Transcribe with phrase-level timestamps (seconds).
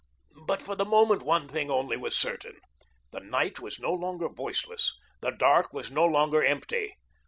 [0.47, 2.55] But for the moment, one thing only was certain.
[3.11, 6.95] The night was no longer voiceless, the dark was no longer empty.